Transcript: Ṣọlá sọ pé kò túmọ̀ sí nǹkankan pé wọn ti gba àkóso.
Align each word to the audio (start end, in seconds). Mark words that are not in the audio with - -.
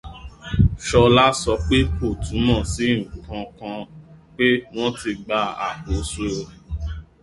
Ṣọlá 0.87 1.25
sọ 1.41 1.53
pé 1.67 1.77
kò 1.95 2.05
túmọ̀ 2.23 2.59
sí 2.73 2.85
nǹkankan 3.03 3.77
pé 4.35 4.45
wọn 4.73 4.89
ti 4.99 5.11
gba 5.23 5.39
àkóso. 5.67 6.27